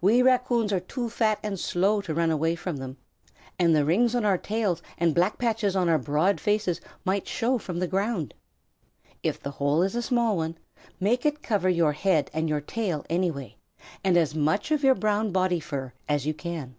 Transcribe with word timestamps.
We 0.00 0.22
Raccoons 0.22 0.72
are 0.72 0.78
too 0.78 1.10
fat 1.10 1.40
and 1.42 1.58
slow 1.58 2.00
to 2.02 2.14
run 2.14 2.30
away 2.30 2.54
from 2.54 2.76
them, 2.76 2.98
and 3.58 3.74
the 3.74 3.84
rings 3.84 4.14
on 4.14 4.24
our 4.24 4.38
tails 4.38 4.80
and 4.96 5.10
the 5.10 5.14
black 5.16 5.38
patches 5.38 5.74
on 5.74 5.88
our 5.88 5.98
broad 5.98 6.38
faces 6.40 6.80
might 7.04 7.26
show 7.26 7.58
from 7.58 7.80
the 7.80 7.88
ground. 7.88 8.32
If 9.24 9.40
the 9.40 9.50
hole 9.50 9.82
is 9.82 9.96
a 9.96 10.02
small 10.02 10.36
one, 10.36 10.56
make 11.00 11.26
it 11.26 11.42
cover 11.42 11.68
your 11.68 11.94
head 11.94 12.30
and 12.32 12.48
your 12.48 12.60
tail 12.60 13.04
anyway, 13.10 13.56
and 14.04 14.16
as 14.16 14.36
much 14.36 14.70
of 14.70 14.84
your 14.84 14.94
brown 14.94 15.32
body 15.32 15.58
fur 15.58 15.92
as 16.08 16.26
you 16.26 16.32
can." 16.34 16.76